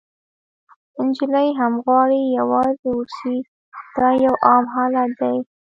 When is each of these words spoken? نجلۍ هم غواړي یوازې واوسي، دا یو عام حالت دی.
نجلۍ 1.05 1.47
هم 1.59 1.73
غواړي 1.85 2.21
یوازې 2.37 2.89
واوسي، 2.93 3.37
دا 3.95 4.09
یو 4.25 4.33
عام 4.47 4.63
حالت 4.75 5.09
دی. 5.21 5.35